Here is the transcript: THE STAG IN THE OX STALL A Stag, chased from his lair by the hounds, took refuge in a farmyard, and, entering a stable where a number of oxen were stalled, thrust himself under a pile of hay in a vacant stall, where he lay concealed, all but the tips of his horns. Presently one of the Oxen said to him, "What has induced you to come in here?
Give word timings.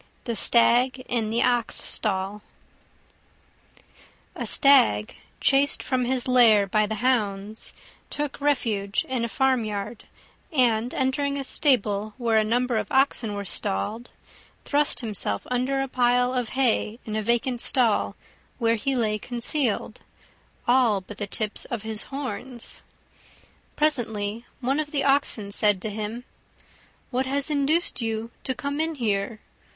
THE 0.23 0.35
STAG 0.35 1.01
IN 1.07 1.29
THE 1.29 1.43
OX 1.43 1.75
STALL 1.75 2.41
A 4.35 4.47
Stag, 4.47 5.13
chased 5.39 5.83
from 5.83 6.05
his 6.05 6.27
lair 6.27 6.65
by 6.65 6.87
the 6.87 6.95
hounds, 7.05 7.71
took 8.09 8.41
refuge 8.41 9.05
in 9.07 9.23
a 9.23 9.27
farmyard, 9.27 10.05
and, 10.51 10.91
entering 10.95 11.37
a 11.37 11.43
stable 11.43 12.15
where 12.17 12.39
a 12.39 12.43
number 12.43 12.77
of 12.77 12.91
oxen 12.91 13.35
were 13.35 13.45
stalled, 13.45 14.09
thrust 14.65 15.01
himself 15.01 15.45
under 15.51 15.79
a 15.83 15.87
pile 15.87 16.33
of 16.33 16.49
hay 16.57 16.97
in 17.05 17.15
a 17.15 17.21
vacant 17.21 17.61
stall, 17.61 18.15
where 18.57 18.77
he 18.77 18.95
lay 18.95 19.19
concealed, 19.19 19.99
all 20.67 21.01
but 21.01 21.19
the 21.19 21.27
tips 21.27 21.65
of 21.65 21.83
his 21.83 22.05
horns. 22.05 22.81
Presently 23.75 24.47
one 24.61 24.79
of 24.79 24.89
the 24.89 25.03
Oxen 25.03 25.51
said 25.51 25.79
to 25.83 25.91
him, 25.91 26.23
"What 27.11 27.27
has 27.27 27.51
induced 27.51 28.01
you 28.01 28.31
to 28.45 28.55
come 28.55 28.81
in 28.81 28.95
here? 28.95 29.39